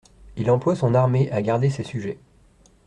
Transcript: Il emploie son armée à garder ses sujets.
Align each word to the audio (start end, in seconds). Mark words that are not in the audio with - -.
Il 0.35 0.49
emploie 0.49 0.75
son 0.75 0.95
armée 0.95 1.31
à 1.31 1.43
garder 1.43 1.69
ses 1.69 1.83
sujets. 1.83 2.17